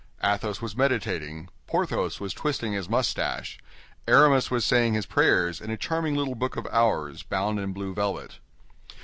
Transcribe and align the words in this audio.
Athos 0.23 0.63
was 0.63 0.75
meditating; 0.75 1.47
Porthos 1.67 2.19
was 2.19 2.33
twisting 2.33 2.73
his 2.73 2.89
mustache; 2.89 3.59
Aramis 4.07 4.49
was 4.49 4.65
saying 4.65 4.95
his 4.95 5.05
prayers 5.05 5.61
in 5.61 5.69
a 5.69 5.77
charming 5.77 6.15
little 6.15 6.33
Book 6.33 6.57
of 6.57 6.65
Hours, 6.71 7.21
bound 7.21 7.59
in 7.59 7.71
blue 7.71 7.93
velvet. 7.93 8.39